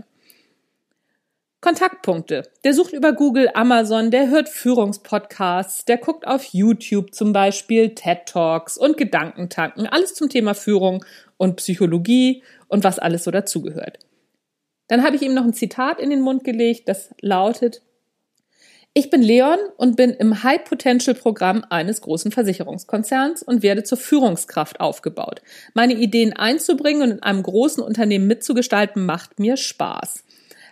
Kontaktpunkte. 1.60 2.44
Der 2.64 2.76
sucht 2.76 2.94
über 2.94 3.14
Google, 3.14 3.50
Amazon, 3.56 4.12
der 4.12 4.30
hört 4.30 4.48
Führungspodcasts, 4.48 5.86
der 5.86 5.98
guckt 5.98 6.28
auf 6.28 6.44
YouTube 6.54 7.16
zum 7.16 7.34
Beispiel 7.34 7.96
TED 7.96 8.28
Talks 8.28 8.78
und 8.78 8.96
Gedankentanken, 8.96 9.88
alles 9.88 10.14
zum 10.14 10.30
Thema 10.30 10.54
Führung 10.54 11.04
und 11.38 11.56
Psychologie 11.56 12.44
und 12.68 12.84
was 12.84 13.00
alles 13.00 13.24
so 13.24 13.32
dazugehört. 13.32 14.05
Dann 14.88 15.04
habe 15.04 15.16
ich 15.16 15.22
ihm 15.22 15.34
noch 15.34 15.44
ein 15.44 15.54
Zitat 15.54 16.00
in 16.00 16.10
den 16.10 16.22
Mund 16.22 16.44
gelegt, 16.44 16.88
das 16.88 17.14
lautet, 17.22 17.82
ich 18.98 19.10
bin 19.10 19.22
Leon 19.22 19.60
und 19.76 19.98
bin 19.98 20.12
im 20.12 20.42
High 20.42 20.64
Potential 20.64 21.18
Programm 21.18 21.66
eines 21.70 22.00
großen 22.00 22.32
Versicherungskonzerns 22.32 23.44
und 23.44 23.62
werde 23.62 23.84
zur 23.84 23.98
Führungskraft 23.98 24.80
aufgebaut. 24.80 25.42
Meine 25.74 25.96
Ideen 25.96 26.32
einzubringen 26.32 27.02
und 27.02 27.12
in 27.12 27.22
einem 27.22 27.44
großen 27.44 27.84
Unternehmen 27.84 28.26
mitzugestalten 28.26 29.06
macht 29.06 29.38
mir 29.38 29.58
Spaß. 29.58 30.24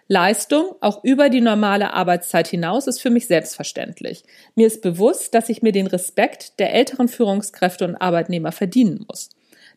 Leistung, 0.08 0.75
auch 0.79 1.03
über 1.03 1.29
die 1.29 1.41
normale 1.41 1.91
Arbeitszeit 1.91 2.48
hinaus, 2.48 2.88
ist 2.88 3.01
für 3.01 3.10
mich 3.10 3.27
selbstverständlich. 3.27 4.24
Mir 4.55 4.67
ist 4.67 4.82
bewusst, 4.82 5.36
dass 5.36 5.50
ich 5.50 5.62
mir 5.62 5.74
den 5.74 5.88
Respekt 5.88 6.60
der 6.60 6.74
älteren 6.74 7.10
Führungskräfte 7.10 7.84
und 7.84 7.98
Arbeitnehmer 7.98 8.53
verdienen 8.53 9.03
muss. 9.05 9.32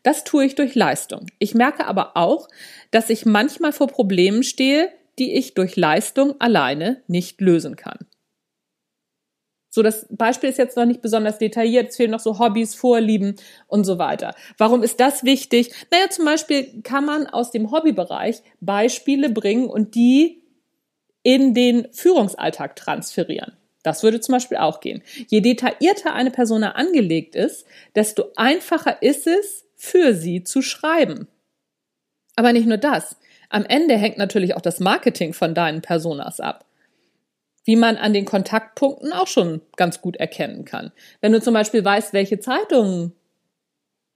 Das 0.07 0.23
tue 0.23 0.45
ich 0.45 0.55
durch 0.55 0.73
Leistung. 0.73 1.25
Ich 1.37 1.53
merke 1.53 1.85
aber 1.85 2.15
auch, 2.15 2.47
dass 2.91 3.09
ich 3.09 3.25
manchmal 3.25 3.73
vor 3.73 3.87
Problemen 3.87 4.41
stehe, 4.41 4.87
die 5.19 5.33
ich 5.33 5.53
durch 5.53 5.75
Leistung 5.75 6.39
alleine 6.39 7.03
nicht 7.07 7.41
lösen 7.41 7.75
kann. 7.75 7.97
So, 9.69 9.83
das 9.83 10.07
Beispiel 10.09 10.49
ist 10.49 10.59
jetzt 10.59 10.77
noch 10.77 10.85
nicht 10.85 11.01
besonders 11.01 11.39
detailliert. 11.39 11.89
Es 11.89 11.97
fehlen 11.97 12.11
noch 12.11 12.21
so 12.21 12.39
Hobbys, 12.39 12.73
Vorlieben 12.73 13.35
und 13.67 13.83
so 13.83 13.99
weiter. 13.99 14.33
Warum 14.57 14.81
ist 14.81 15.01
das 15.01 15.25
wichtig? 15.25 15.73
Naja, 15.91 16.09
zum 16.09 16.23
Beispiel 16.23 16.81
kann 16.83 17.03
man 17.03 17.27
aus 17.27 17.51
dem 17.51 17.69
Hobbybereich 17.71 18.43
Beispiele 18.61 19.29
bringen 19.29 19.67
und 19.67 19.93
die 19.93 20.41
in 21.21 21.53
den 21.53 21.89
Führungsalltag 21.91 22.77
transferieren. 22.77 23.57
Das 23.83 24.03
würde 24.03 24.21
zum 24.21 24.31
Beispiel 24.31 24.57
auch 24.57 24.79
gehen. 24.79 25.03
Je 25.27 25.41
detaillierter 25.41 26.13
eine 26.13 26.31
Persona 26.31 26.75
angelegt 26.75 27.35
ist, 27.35 27.65
desto 27.93 28.31
einfacher 28.37 29.01
ist 29.01 29.27
es, 29.27 29.66
für 29.77 30.13
sie 30.13 30.43
zu 30.43 30.61
schreiben. 30.61 31.29
Aber 32.35 32.51
nicht 32.51 32.67
nur 32.67 32.77
das. 32.77 33.15
Am 33.49 33.63
Ende 33.63 33.95
hängt 33.95 34.17
natürlich 34.17 34.55
auch 34.55 34.61
das 34.61 34.81
Marketing 34.81 35.31
von 35.33 35.53
deinen 35.55 35.81
Personas 35.81 36.41
ab 36.41 36.67
wie 37.67 37.75
man 37.75 37.97
an 37.97 38.13
den 38.13 38.23
Kontaktpunkten 38.23 39.11
auch 39.11 39.27
schon 39.27 39.61
ganz 39.75 39.99
gut 39.99 40.15
erkennen 40.15 40.63
kann. 40.63 40.93
Wenn 41.19 41.33
du 41.33 41.41
zum 41.41 41.53
Beispiel 41.53 41.83
weißt, 41.83 42.13
welche 42.13 42.39
Zeitungen 42.39 43.11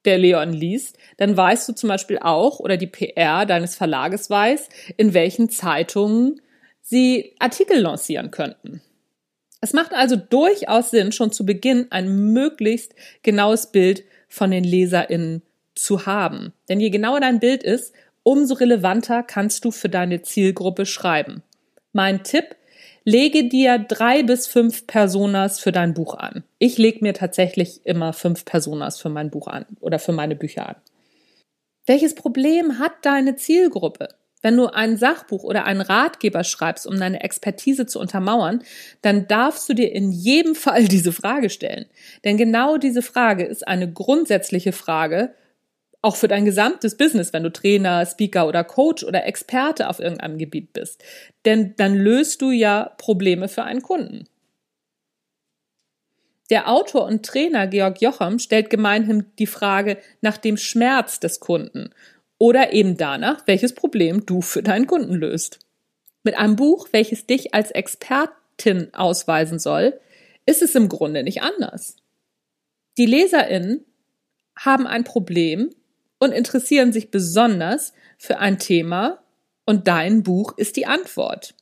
der 0.05 0.17
Leon 0.17 0.53
liest, 0.53 0.97
dann 1.17 1.35
weißt 1.35 1.67
du 1.67 1.73
zum 1.73 1.89
Beispiel 1.89 2.17
auch 2.19 2.61
oder 2.61 2.77
die 2.77 2.87
PR 2.87 3.45
deines 3.45 3.75
Verlages 3.75 4.29
weiß, 4.29 4.69
in 4.95 5.13
welchen 5.13 5.49
Zeitungen 5.49 6.41
sie 6.81 7.35
Artikel 7.39 7.77
lancieren 7.79 8.31
könnten. 8.31 8.81
Es 9.59 9.73
macht 9.73 9.93
also 9.93 10.15
durchaus 10.15 10.89
Sinn, 10.89 11.11
schon 11.11 11.33
zu 11.33 11.45
Beginn 11.45 11.87
ein 11.91 12.31
möglichst 12.31 12.95
genaues 13.21 13.67
Bild 13.67 14.05
von 14.29 14.49
den 14.49 14.63
LeserInnen 14.63 15.43
zu 15.83 16.05
haben. 16.05 16.53
Denn 16.69 16.79
je 16.79 16.89
genauer 16.89 17.19
dein 17.19 17.39
Bild 17.39 17.63
ist, 17.63 17.93
umso 18.23 18.53
relevanter 18.55 19.23
kannst 19.23 19.65
du 19.65 19.71
für 19.71 19.89
deine 19.89 20.21
Zielgruppe 20.21 20.85
schreiben. 20.85 21.43
Mein 21.93 22.23
Tipp, 22.23 22.55
lege 23.03 23.50
dir 23.50 23.79
drei 23.79 24.23
bis 24.23 24.47
fünf 24.47 24.88
Personas 24.88 25.59
für 25.59 25.71
dein 25.71 25.93
Buch 25.93 26.15
an. 26.15 26.43
Ich 26.59 26.77
lege 26.77 27.00
mir 27.01 27.13
tatsächlich 27.13 27.85
immer 27.85 28.13
fünf 28.13 28.45
Personas 28.45 29.00
für 29.00 29.09
mein 29.09 29.29
Buch 29.29 29.47
an 29.47 29.65
oder 29.79 30.00
für 30.00 30.11
meine 30.11 30.35
Bücher 30.35 30.69
an. 30.69 30.75
Welches 31.85 32.15
Problem 32.15 32.79
hat 32.79 32.93
deine 33.01 33.35
Zielgruppe? 33.35 34.09
Wenn 34.43 34.57
du 34.57 34.67
ein 34.67 34.97
Sachbuch 34.97 35.43
oder 35.43 35.65
einen 35.65 35.81
Ratgeber 35.81 36.43
schreibst, 36.43 36.88
um 36.88 37.00
deine 37.00 37.21
Expertise 37.23 37.85
zu 37.85 38.00
untermauern, 38.00 38.63
dann 39.01 39.27
darfst 39.27 39.69
du 39.69 39.73
dir 39.73 39.91
in 39.91 40.11
jedem 40.11 40.55
Fall 40.63 40.88
diese 40.88 41.11
Frage 41.11 41.50
stellen. 41.50 41.85
Denn 42.23 42.38
genau 42.38 42.77
diese 42.77 43.01
Frage 43.01 43.43
ist 43.43 43.67
eine 43.67 43.91
grundsätzliche 43.91 44.71
Frage 44.71 45.33
auch 46.01 46.15
für 46.15 46.27
dein 46.27 46.46
gesamtes 46.46 46.98
Business, 46.98 47.31
wenn 47.31 47.43
du 47.43 47.51
Trainer, 47.51 48.05
Speaker 48.05 48.48
oder 48.48 48.63
Coach 48.63 49.03
oder 49.03 49.25
Experte 49.25 49.88
auf 49.88 50.00
irgendeinem 50.00 50.38
Gebiet 50.38 50.74
bist. 50.74 51.03
Denn 51.46 51.75
dann 51.77 51.96
löst 51.96 52.41
du 52.41 52.51
ja 52.51 52.91
Probleme 52.98 53.48
für 53.48 53.63
einen 53.63 53.81
Kunden. 53.81 54.25
Der 56.50 56.67
Autor 56.67 57.05
und 57.05 57.25
Trainer 57.25 57.67
Georg 57.67 58.01
Jocham 58.01 58.39
stellt 58.39 58.70
gemeinhin 58.70 59.25
die 59.39 59.48
Frage 59.48 59.98
nach 60.22 60.38
dem 60.38 60.58
Schmerz 60.58 61.20
des 61.20 61.39
Kunden 61.39 61.91
oder 62.38 62.74
eben 62.74 62.98
danach, 62.98 63.46
welches 63.46 63.74
Problem 63.74 64.25
du 64.25 64.41
für 64.41 64.63
deinen 64.63 64.88
Kunden 64.88 65.13
löst. 65.13 65.60
Mit 66.24 66.36
einem 66.36 66.55
Buch, 66.55 66.89
welches 66.91 67.25
dich 67.25 67.53
als 67.53 67.72
Expertin 67.72 68.93
ausweisen 68.93 69.60
soll, 69.60 70.00
ist 70.46 70.62
es 70.62 70.75
im 70.75 70.89
Grunde 70.89 71.24
nicht 71.24 71.41
anders. 71.41 71.96
Die 72.98 73.05
LeserInnen 73.05 73.86
haben 74.58 74.88
ein 74.88 75.03
Problem, 75.03 75.70
und 76.21 76.31
interessieren 76.31 76.93
sich 76.93 77.09
besonders 77.09 77.93
für 78.17 78.37
ein 78.37 78.59
Thema 78.59 79.23
und 79.65 79.87
dein 79.87 80.21
Buch 80.21 80.53
ist 80.55 80.77
die 80.77 80.85
Antwort. 80.85 81.55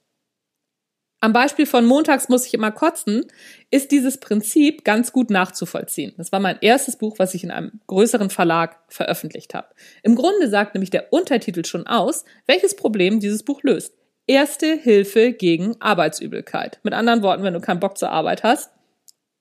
Am 1.22 1.34
Beispiel 1.34 1.66
von 1.66 1.86
Montags 1.86 2.30
muss 2.30 2.46
ich 2.46 2.54
immer 2.54 2.72
kotzen, 2.72 3.26
ist 3.72 3.92
dieses 3.92 4.20
Prinzip 4.20 4.84
ganz 4.84 5.12
gut 5.12 5.30
nachzuvollziehen. 5.30 6.14
Das 6.18 6.32
war 6.32 6.40
mein 6.40 6.58
erstes 6.62 6.98
Buch, 6.98 7.20
was 7.20 7.34
ich 7.34 7.44
in 7.44 7.52
einem 7.52 7.80
größeren 7.88 8.30
Verlag 8.30 8.78
veröffentlicht 8.90 9.54
habe. 9.54 9.68
Im 10.04 10.16
Grunde 10.16 10.50
sagt 10.50 10.76
nämlich 10.76 10.90
der 10.90 11.12
Untertitel 11.12 11.66
schon 11.66 11.88
aus, 11.88 12.26
welches 12.46 12.76
Problem 12.76 13.20
dieses 13.20 13.44
Buch 13.44 13.64
löst. 13.64 13.94
Erste 14.28 14.76
Hilfe 14.76 15.34
gegen 15.34 15.76
Arbeitsübelkeit. 15.82 16.80
Mit 16.84 16.94
anderen 16.94 17.22
Worten, 17.22 17.44
wenn 17.44 17.54
du 17.54 17.62
keinen 17.62 17.80
Bock 17.80 17.98
zur 17.98 18.12
Arbeit 18.12 18.44
hast, 18.44 18.72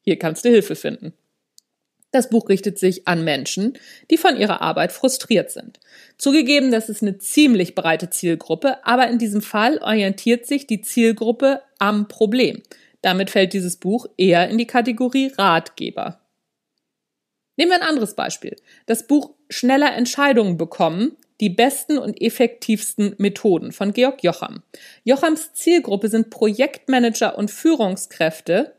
hier 0.01 0.19
kannst 0.19 0.45
du 0.45 0.49
Hilfe 0.49 0.77
finden. 0.77 1.13
Das 2.19 2.31
Buch 2.31 2.49
richtet 2.49 2.81
sich 2.81 3.07
an 3.07 3.23
Menschen, 3.23 3.79
die 4.11 4.17
von 4.17 4.37
ihrer 4.37 4.61
Arbeit 4.61 4.91
frustriert 4.91 5.53
sind. 5.53 5.79
Zugegeben, 6.17 6.73
das 6.73 6.89
ist 6.89 7.01
eine 7.01 7.19
ziemlich 7.19 7.77
breite 7.77 8.11
Zielgruppe, 8.11 8.85
aber 8.85 9.07
in 9.07 9.19
diesem 9.19 9.41
Fall 9.41 9.79
orientiert 9.79 10.45
sich 10.45 10.67
die 10.67 10.81
Zielgruppe 10.81 11.63
am 11.79 12.09
Problem. 12.09 12.61
Damit 13.03 13.31
fällt 13.31 13.53
dieses 13.53 13.77
Buch 13.77 14.07
eher 14.17 14.49
in 14.49 14.59
die 14.59 14.67
Kategorie 14.67 15.29
Ratgeber. 15.39 16.19
Nehmen 17.57 17.71
wir 17.71 17.81
ein 17.81 17.89
anderes 17.89 18.15
Beispiel. 18.15 18.57
Das 18.87 19.07
Buch 19.07 19.35
Schneller 19.49 19.95
Entscheidungen 19.95 20.57
bekommen, 20.59 21.17
die 21.41 21.51
besten 21.51 21.99
und 21.99 22.21
effektivsten 22.21 23.15
Methoden 23.19 23.71
von 23.71 23.93
Georg 23.93 24.25
Jocham. 24.25 24.65
Jochams 25.05 25.53
Zielgruppe 25.53 26.09
sind 26.09 26.31
Projektmanager 26.31 27.39
und 27.39 27.53
Führungskräfte, 27.53 28.75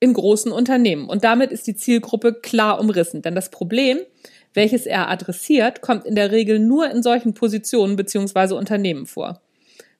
in 0.00 0.14
großen 0.14 0.50
Unternehmen. 0.50 1.08
Und 1.08 1.24
damit 1.24 1.52
ist 1.52 1.66
die 1.66 1.76
Zielgruppe 1.76 2.32
klar 2.32 2.80
umrissen. 2.80 3.22
Denn 3.22 3.34
das 3.34 3.50
Problem, 3.50 3.98
welches 4.54 4.86
er 4.86 5.08
adressiert, 5.08 5.82
kommt 5.82 6.06
in 6.06 6.14
der 6.14 6.32
Regel 6.32 6.58
nur 6.58 6.90
in 6.90 7.02
solchen 7.02 7.34
Positionen 7.34 7.96
beziehungsweise 7.96 8.56
Unternehmen 8.56 9.06
vor. 9.06 9.40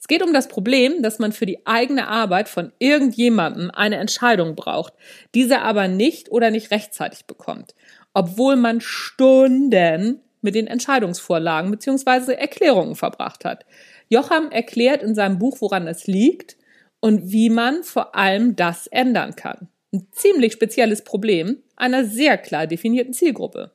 Es 0.00 0.08
geht 0.08 0.22
um 0.22 0.32
das 0.32 0.48
Problem, 0.48 1.02
dass 1.02 1.18
man 1.18 1.30
für 1.30 1.44
die 1.44 1.66
eigene 1.66 2.08
Arbeit 2.08 2.48
von 2.48 2.72
irgendjemandem 2.78 3.70
eine 3.70 3.96
Entscheidung 3.96 4.56
braucht, 4.56 4.94
diese 5.34 5.60
aber 5.60 5.88
nicht 5.88 6.32
oder 6.32 6.50
nicht 6.50 6.70
rechtzeitig 6.70 7.26
bekommt, 7.26 7.74
obwohl 8.14 8.56
man 8.56 8.80
Stunden 8.80 10.20
mit 10.40 10.54
den 10.54 10.66
Entscheidungsvorlagen 10.66 11.70
beziehungsweise 11.70 12.38
Erklärungen 12.38 12.96
verbracht 12.96 13.44
hat. 13.44 13.66
Jocham 14.08 14.50
erklärt 14.50 15.02
in 15.02 15.14
seinem 15.14 15.38
Buch, 15.38 15.58
woran 15.60 15.86
es 15.86 16.06
liegt 16.06 16.56
und 17.00 17.30
wie 17.30 17.50
man 17.50 17.82
vor 17.82 18.14
allem 18.14 18.56
das 18.56 18.86
ändern 18.86 19.36
kann. 19.36 19.68
Ein 19.92 20.06
ziemlich 20.12 20.52
spezielles 20.52 21.02
Problem 21.02 21.62
einer 21.76 22.04
sehr 22.04 22.38
klar 22.38 22.66
definierten 22.66 23.12
Zielgruppe. 23.12 23.72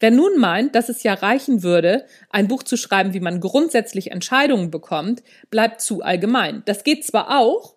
Wer 0.00 0.10
nun 0.12 0.38
meint, 0.38 0.74
dass 0.74 0.88
es 0.88 1.02
ja 1.02 1.14
reichen 1.14 1.62
würde, 1.62 2.06
ein 2.30 2.46
Buch 2.46 2.62
zu 2.62 2.76
schreiben, 2.76 3.14
wie 3.14 3.20
man 3.20 3.40
grundsätzlich 3.40 4.10
Entscheidungen 4.10 4.70
bekommt, 4.70 5.22
bleibt 5.50 5.80
zu 5.80 6.02
allgemein. 6.02 6.62
Das 6.66 6.84
geht 6.84 7.04
zwar 7.04 7.36
auch, 7.38 7.74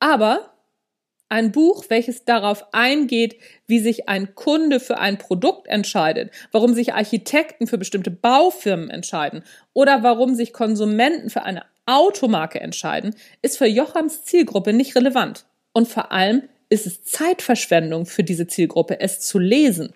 aber 0.00 0.52
ein 1.30 1.50
Buch, 1.50 1.86
welches 1.88 2.26
darauf 2.26 2.74
eingeht, 2.74 3.36
wie 3.66 3.78
sich 3.78 4.06
ein 4.06 4.34
Kunde 4.34 4.80
für 4.80 4.98
ein 4.98 5.16
Produkt 5.16 5.66
entscheidet, 5.66 6.30
warum 6.50 6.74
sich 6.74 6.92
Architekten 6.92 7.66
für 7.66 7.78
bestimmte 7.78 8.10
Baufirmen 8.10 8.90
entscheiden 8.90 9.42
oder 9.72 10.02
warum 10.02 10.34
sich 10.34 10.52
Konsumenten 10.52 11.30
für 11.30 11.42
eine 11.42 11.64
Automarke 11.86 12.60
entscheiden, 12.60 13.14
ist 13.40 13.56
für 13.56 13.66
Jochams 13.66 14.24
Zielgruppe 14.24 14.74
nicht 14.74 14.94
relevant. 14.94 15.46
Und 15.72 15.88
vor 15.88 16.12
allem 16.12 16.42
ist 16.72 16.86
es 16.86 17.04
Zeitverschwendung 17.04 18.06
für 18.06 18.24
diese 18.24 18.46
Zielgruppe, 18.46 18.98
es 19.00 19.20
zu 19.20 19.38
lesen. 19.38 19.92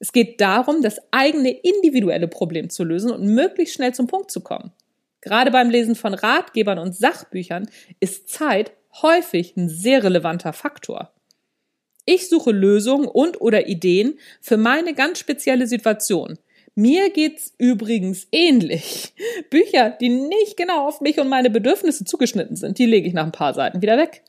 Es 0.00 0.12
geht 0.12 0.40
darum, 0.40 0.82
das 0.82 1.00
eigene 1.10 1.50
individuelle 1.50 2.28
Problem 2.28 2.68
zu 2.68 2.84
lösen 2.84 3.10
und 3.10 3.24
möglichst 3.34 3.76
schnell 3.76 3.94
zum 3.94 4.08
Punkt 4.08 4.30
zu 4.30 4.40
kommen. 4.40 4.72
Gerade 5.20 5.50
beim 5.50 5.70
Lesen 5.70 5.94
von 5.94 6.12
Ratgebern 6.12 6.78
und 6.78 6.94
Sachbüchern 6.94 7.70
ist 8.00 8.28
Zeit 8.28 8.72
häufig 9.00 9.56
ein 9.56 9.68
sehr 9.68 10.04
relevanter 10.04 10.52
Faktor. 10.52 11.12
Ich 12.04 12.28
suche 12.28 12.50
Lösungen 12.50 13.08
und 13.08 13.40
oder 13.40 13.66
Ideen 13.66 14.18
für 14.40 14.56
meine 14.56 14.94
ganz 14.94 15.18
spezielle 15.18 15.66
Situation. 15.66 16.38
Mir 16.74 17.10
geht's 17.10 17.54
übrigens 17.58 18.28
ähnlich. 18.32 19.14
Bücher, 19.50 19.90
die 19.90 20.10
nicht 20.10 20.56
genau 20.56 20.86
auf 20.86 21.00
mich 21.00 21.18
und 21.18 21.28
meine 21.28 21.48
Bedürfnisse 21.48 22.04
zugeschnitten 22.04 22.56
sind, 22.56 22.78
die 22.78 22.86
lege 22.86 23.08
ich 23.08 23.14
nach 23.14 23.24
ein 23.24 23.32
paar 23.32 23.54
Seiten 23.54 23.82
wieder 23.82 23.96
weg. 23.96 24.22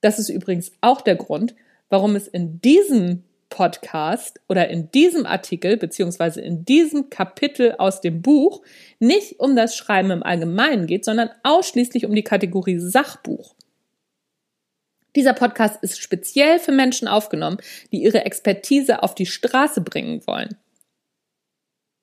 Das 0.00 0.18
ist 0.18 0.28
übrigens 0.28 0.72
auch 0.80 1.00
der 1.00 1.16
Grund, 1.16 1.54
warum 1.88 2.16
es 2.16 2.28
in 2.28 2.60
diesem 2.60 3.24
Podcast 3.48 4.40
oder 4.48 4.68
in 4.68 4.90
diesem 4.90 5.26
Artikel 5.26 5.76
beziehungsweise 5.76 6.40
in 6.40 6.64
diesem 6.64 7.10
Kapitel 7.10 7.74
aus 7.78 8.00
dem 8.00 8.20
Buch 8.22 8.62
nicht 8.98 9.40
um 9.40 9.56
das 9.56 9.76
Schreiben 9.76 10.10
im 10.10 10.22
Allgemeinen 10.22 10.86
geht, 10.86 11.04
sondern 11.04 11.30
ausschließlich 11.42 12.04
um 12.06 12.14
die 12.14 12.24
Kategorie 12.24 12.78
Sachbuch. 12.78 13.54
Dieser 15.16 15.32
Podcast 15.32 15.82
ist 15.82 15.98
speziell 15.98 16.58
für 16.58 16.72
Menschen 16.72 17.08
aufgenommen, 17.08 17.58
die 17.90 18.02
ihre 18.02 18.24
Expertise 18.24 19.02
auf 19.02 19.14
die 19.14 19.26
Straße 19.26 19.80
bringen 19.80 20.24
wollen. 20.26 20.56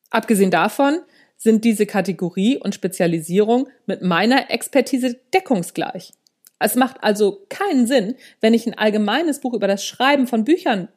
Abgesehen 0.10 0.52
davon 0.52 1.00
sind 1.38 1.64
diese 1.64 1.86
Kategorie 1.86 2.58
und 2.58 2.74
Spezialisierung 2.74 3.70
mit 3.86 4.02
meiner 4.02 4.50
Expertise 4.50 5.20
deckungsgleich. 5.34 6.14
Es 6.60 6.76
macht 6.76 7.04
also 7.04 7.46
keinen 7.50 7.88
Sinn, 7.88 8.16
wenn 8.42 8.54
ich 8.54 8.66
ein 8.66 8.78
allgemeines 8.78 9.40
Buch 9.40 9.54
über 9.54 9.68
das 9.68 9.86
Schreiben 9.86 10.28
von 10.28 10.46
Büchern 10.46 10.88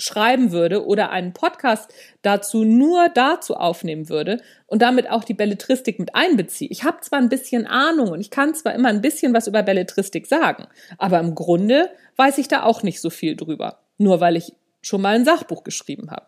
schreiben 0.00 0.50
würde 0.50 0.86
oder 0.86 1.10
einen 1.10 1.32
Podcast 1.32 1.92
dazu 2.22 2.64
nur 2.64 3.08
dazu 3.10 3.54
aufnehmen 3.54 4.08
würde 4.08 4.40
und 4.66 4.82
damit 4.82 5.10
auch 5.10 5.24
die 5.24 5.34
Belletristik 5.34 5.98
mit 5.98 6.14
einbeziehe. 6.14 6.70
Ich 6.70 6.84
habe 6.84 7.00
zwar 7.00 7.18
ein 7.18 7.28
bisschen 7.28 7.66
Ahnung 7.66 8.08
und 8.08 8.20
ich 8.20 8.30
kann 8.30 8.54
zwar 8.54 8.74
immer 8.74 8.88
ein 8.88 9.02
bisschen 9.02 9.34
was 9.34 9.46
über 9.46 9.62
Belletristik 9.62 10.26
sagen, 10.26 10.66
aber 10.98 11.20
im 11.20 11.34
Grunde 11.34 11.90
weiß 12.16 12.38
ich 12.38 12.48
da 12.48 12.62
auch 12.62 12.82
nicht 12.82 13.00
so 13.00 13.10
viel 13.10 13.36
drüber, 13.36 13.80
nur 13.98 14.20
weil 14.20 14.36
ich 14.36 14.54
schon 14.82 15.02
mal 15.02 15.14
ein 15.14 15.24
Sachbuch 15.24 15.64
geschrieben 15.64 16.10
habe. 16.10 16.26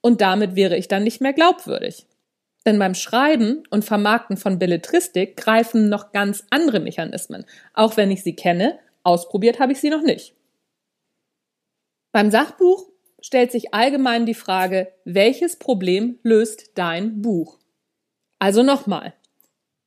Und 0.00 0.20
damit 0.20 0.56
wäre 0.56 0.76
ich 0.76 0.88
dann 0.88 1.04
nicht 1.04 1.20
mehr 1.20 1.32
glaubwürdig. 1.32 2.06
Denn 2.64 2.78
beim 2.78 2.94
Schreiben 2.94 3.64
und 3.70 3.84
Vermarkten 3.84 4.36
von 4.36 4.58
Belletristik 4.58 5.36
greifen 5.36 5.88
noch 5.88 6.12
ganz 6.12 6.44
andere 6.50 6.80
Mechanismen, 6.80 7.44
auch 7.74 7.96
wenn 7.96 8.10
ich 8.10 8.22
sie 8.22 8.36
kenne, 8.36 8.78
ausprobiert 9.02 9.58
habe 9.58 9.72
ich 9.72 9.80
sie 9.80 9.90
noch 9.90 10.02
nicht. 10.02 10.34
Beim 12.12 12.30
Sachbuch 12.30 12.88
stellt 13.20 13.50
sich 13.50 13.72
allgemein 13.74 14.26
die 14.26 14.34
Frage, 14.34 14.92
welches 15.04 15.56
Problem 15.56 16.18
löst 16.22 16.72
dein 16.74 17.22
Buch? 17.22 17.58
Also 18.38 18.62
nochmal, 18.62 19.14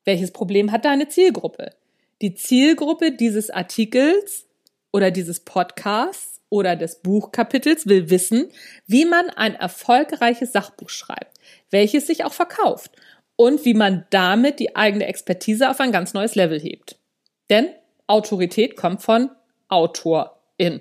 welches 0.05 0.31
Problem 0.31 0.71
hat 0.71 0.85
deine 0.85 1.07
Zielgruppe? 1.07 1.71
Die 2.21 2.33
Zielgruppe 2.33 3.11
dieses 3.11 3.49
Artikels 3.49 4.45
oder 4.91 5.11
dieses 5.11 5.41
Podcasts 5.41 6.41
oder 6.49 6.75
des 6.75 7.01
Buchkapitels 7.01 7.87
will 7.87 8.09
wissen, 8.09 8.49
wie 8.87 9.05
man 9.05 9.29
ein 9.29 9.55
erfolgreiches 9.55 10.53
Sachbuch 10.53 10.89
schreibt, 10.89 11.37
welches 11.75 12.07
sich 12.07 12.23
auch 12.23 12.31
verkauft 12.31 12.91
und 13.35 13.65
wie 13.65 13.73
man 13.73 14.05
damit 14.11 14.59
die 14.61 14.77
eigene 14.77 15.07
Expertise 15.07 15.69
auf 15.69 15.81
ein 15.81 15.91
ganz 15.91 16.13
neues 16.13 16.35
Level 16.35 16.57
hebt. 16.57 16.97
Denn 17.49 17.67
Autorität 18.07 18.77
kommt 18.77 19.01
von 19.01 19.29
Autorin. 19.67 20.79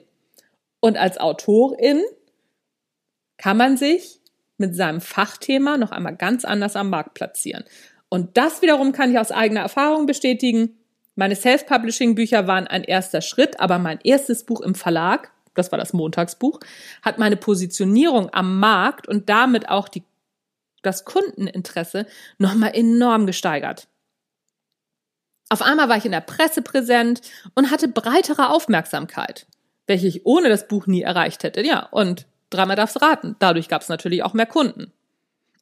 Und 0.79 0.97
als 0.97 1.19
Autorin 1.19 2.01
kann 3.39 3.57
man 3.57 3.77
sich 3.77 4.21
mit 4.57 4.77
seinem 4.77 5.01
Fachthema 5.01 5.77
noch 5.79 5.91
einmal 5.91 6.15
ganz 6.15 6.45
anders 6.45 6.77
am 6.77 6.91
Markt 6.91 7.15
platzieren. 7.15 7.65
Und 8.09 8.37
das 8.37 8.63
wiederum 8.63 8.93
kann 8.93 9.11
ich 9.11 9.19
aus 9.19 9.33
eigener 9.33 9.63
Erfahrung 9.63 10.07
bestätigen. 10.07 10.79
Meine 11.17 11.35
Self-Publishing-Bücher 11.35 12.47
waren 12.47 12.69
ein 12.69 12.85
erster 12.85 13.21
Schritt, 13.21 13.59
aber 13.59 13.81
mein 13.81 13.99
erstes 14.05 14.45
Buch 14.45 14.61
im 14.61 14.77
Verlag, 14.77 15.33
das 15.55 15.73
war 15.73 15.79
das 15.79 15.93
Montagsbuch, 15.93 16.61
hat 17.03 17.19
meine 17.19 17.37
Positionierung 17.37 18.33
am 18.33 18.61
Markt 18.61 19.09
und 19.09 19.29
damit 19.29 19.69
auch 19.69 19.89
die, 19.89 20.05
das 20.85 21.05
Kundeninteresse 21.05 22.07
nochmal 22.39 22.75
enorm 22.75 23.27
gesteigert. 23.27 23.89
Auf 25.49 25.63
einmal 25.63 25.89
war 25.89 25.97
ich 25.97 26.07
in 26.07 26.13
der 26.13 26.21
Presse 26.21 26.63
präsent 26.63 27.21
und 27.55 27.71
hatte 27.71 27.89
breitere 27.89 28.49
Aufmerksamkeit, 28.49 29.47
welche 29.87 30.07
ich 30.07 30.25
ohne 30.25 30.49
das 30.49 30.69
Buch 30.69 30.87
nie 30.87 31.03
erreicht 31.03 31.43
hätte. 31.43 31.65
Ja, 31.65 31.87
und 31.91 32.27
Dreimal 32.55 32.77
darfst 32.77 33.03
raten. 33.03 33.37
Dadurch 33.41 33.69
gab 33.69 33.83
es 33.83 33.89
natürlich 33.89 34.23
auch 34.23 34.33
mehr 34.33 34.47
Kunden. 34.47 34.93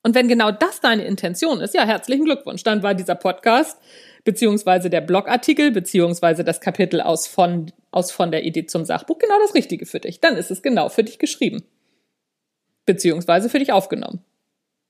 Und 0.02 0.14
wenn 0.14 0.28
genau 0.28 0.50
das 0.50 0.80
deine 0.80 1.04
Intention 1.04 1.61
ist, 1.61 1.74
ja, 1.74 1.85
herzlichen 1.85 2.24
Glückwunsch. 2.24 2.64
Dann 2.64 2.82
war 2.82 2.94
dieser 2.94 3.14
Podcast 3.14 3.78
beziehungsweise 4.24 4.90
der 4.90 5.00
Blogartikel 5.00 5.70
beziehungsweise 5.70 6.44
das 6.44 6.61
Kapitel 6.61 7.00
aus 7.00 7.26
von, 7.26 7.72
aus 7.92 8.11
von 8.11 8.30
der 8.30 8.44
Idee 8.44 8.66
zum 8.66 8.85
Sachbuch 8.85 9.18
genau 9.18 9.38
das 9.40 9.54
Richtige 9.54 9.87
für 9.87 10.00
dich. 10.00 10.20
Dann 10.20 10.37
ist 10.37 10.50
es 10.50 10.62
genau 10.62 10.88
für 10.88 11.04
dich 11.04 11.18
geschrieben. 11.18 11.62
Beziehungsweise 12.85 13.48
für 13.48 13.61
dich 13.61 13.72
aufgenommen. 13.72 14.24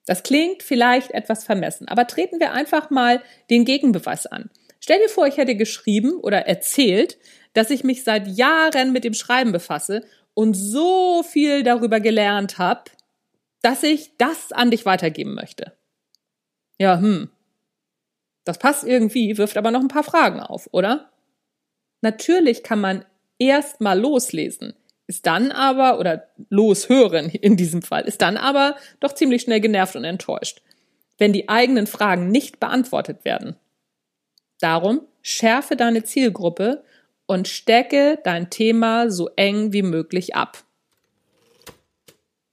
Das 0.06 0.22
klingt 0.22 0.62
vielleicht 0.62 1.12
etwas 1.12 1.44
vermessen, 1.44 1.88
aber 1.88 2.06
treten 2.06 2.40
wir 2.40 2.52
einfach 2.52 2.90
mal 2.90 3.22
den 3.50 3.64
Gegenbeweis 3.64 4.26
an. 4.26 4.50
Stell 4.80 4.98
dir 4.98 5.08
vor, 5.08 5.26
ich 5.26 5.36
hätte 5.36 5.54
geschrieben 5.54 6.18
oder 6.20 6.46
erzählt, 6.46 7.18
dass 7.52 7.70
ich 7.70 7.84
mich 7.84 8.02
seit 8.02 8.26
Jahren 8.26 8.92
mit 8.92 9.04
dem 9.04 9.14
Schreiben 9.14 9.52
befasse 9.52 10.04
und 10.34 10.54
so 10.54 11.22
viel 11.22 11.62
darüber 11.62 12.00
gelernt 12.00 12.58
habe, 12.58 12.90
dass 13.60 13.84
ich 13.84 14.16
das 14.16 14.50
an 14.50 14.70
dich 14.70 14.84
weitergeben 14.84 15.34
möchte. 15.34 15.72
Ja, 16.78 16.98
hm. 16.98 17.30
Das 18.44 18.58
passt 18.58 18.82
irgendwie, 18.82 19.38
wirft 19.38 19.56
aber 19.56 19.70
noch 19.70 19.80
ein 19.80 19.88
paar 19.88 20.02
Fragen 20.02 20.40
auf, 20.40 20.68
oder? 20.72 21.12
Natürlich 22.00 22.64
kann 22.64 22.80
man 22.80 23.04
erst 23.38 23.80
mal 23.80 23.98
loslesen, 23.98 24.74
ist 25.12 25.26
dann 25.26 25.52
aber, 25.52 25.98
oder 25.98 26.28
loshören 26.48 27.28
in 27.28 27.58
diesem 27.58 27.82
Fall, 27.82 28.04
ist 28.04 28.22
dann 28.22 28.38
aber 28.38 28.76
doch 28.98 29.12
ziemlich 29.12 29.42
schnell 29.42 29.60
genervt 29.60 29.94
und 29.94 30.04
enttäuscht, 30.04 30.62
wenn 31.18 31.34
die 31.34 31.50
eigenen 31.50 31.86
Fragen 31.86 32.30
nicht 32.30 32.58
beantwortet 32.60 33.26
werden. 33.26 33.56
Darum 34.58 35.02
schärfe 35.20 35.76
deine 35.76 36.02
Zielgruppe 36.04 36.82
und 37.26 37.46
stecke 37.46 38.20
dein 38.24 38.48
Thema 38.48 39.10
so 39.10 39.28
eng 39.36 39.74
wie 39.74 39.82
möglich 39.82 40.34
ab. 40.34 40.64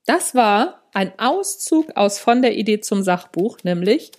Das 0.05 0.35
war 0.35 0.83
ein 0.93 1.17
Auszug 1.17 1.95
aus 1.95 2.19
von 2.19 2.41
der 2.41 2.57
Idee 2.57 2.81
zum 2.81 3.03
Sachbuch, 3.03 3.59
nämlich 3.63 4.11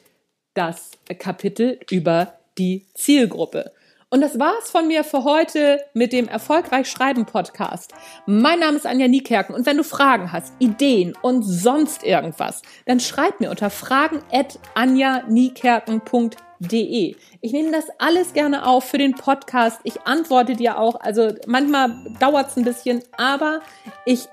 das 0.54 0.92
Kapitel 1.18 1.78
über 1.90 2.38
die 2.56 2.86
Zielgruppe. 2.94 3.72
Und 4.12 4.22
das 4.22 4.40
war's 4.40 4.70
von 4.70 4.88
mir 4.88 5.04
für 5.04 5.22
heute 5.22 5.84
mit 5.94 6.12
dem 6.12 6.26
Erfolgreich 6.26 6.90
Schreiben 6.90 7.26
Podcast. 7.26 7.94
Mein 8.26 8.58
Name 8.58 8.76
ist 8.76 8.84
Anja 8.84 9.06
Niekerken 9.06 9.54
und 9.54 9.66
wenn 9.66 9.76
du 9.76 9.84
Fragen 9.84 10.32
hast, 10.32 10.52
Ideen 10.58 11.16
und 11.22 11.44
sonst 11.44 12.02
irgendwas, 12.02 12.62
dann 12.86 12.98
schreib 12.98 13.38
mir 13.38 13.50
unter 13.50 13.70
fragen 13.70 14.20
at 14.32 14.58
anjaniekerken.de 14.74 16.36
De. 16.62 17.16
Ich 17.40 17.52
nehme 17.52 17.72
das 17.72 17.86
alles 17.98 18.34
gerne 18.34 18.66
auf 18.66 18.84
für 18.84 18.98
den 18.98 19.14
Podcast. 19.14 19.80
Ich 19.84 20.02
antworte 20.02 20.54
dir 20.54 20.78
auch. 20.78 21.00
Also 21.00 21.32
manchmal 21.46 22.04
dauert 22.20 22.48
es 22.48 22.56
ein 22.58 22.64
bisschen, 22.64 23.02
aber 23.16 23.60
ich 24.04 24.28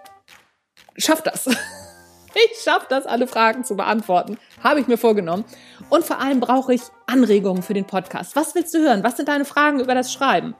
schaff 0.97 1.21
das. 1.21 1.45
Ich 2.33 2.61
schaffe 2.61 2.85
das, 2.89 3.05
alle 3.05 3.27
Fragen 3.27 3.63
zu 3.63 3.75
beantworten. 3.75 4.37
Habe 4.63 4.79
ich 4.79 4.87
mir 4.87 4.97
vorgenommen. 4.97 5.45
Und 5.89 6.05
vor 6.05 6.19
allem 6.19 6.39
brauche 6.39 6.73
ich 6.73 6.81
Anregungen 7.05 7.63
für 7.63 7.73
den 7.73 7.85
Podcast. 7.85 8.35
Was 8.35 8.55
willst 8.55 8.73
du 8.73 8.79
hören? 8.79 9.03
Was 9.03 9.17
sind 9.17 9.29
deine 9.29 9.45
Fragen 9.45 9.79
über 9.79 9.95
das 9.95 10.11
Schreiben? 10.11 10.55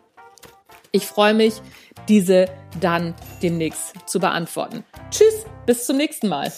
Ich 0.92 1.06
freue 1.06 1.34
mich, 1.34 1.62
diese 2.08 2.46
dann 2.80 3.14
demnächst 3.44 3.94
zu 4.06 4.20
beantworten. 4.20 4.84
Tschüss, 5.12 5.46
bis 5.66 5.86
zum 5.86 5.98
nächsten 5.98 6.30
Mal. 6.30 6.52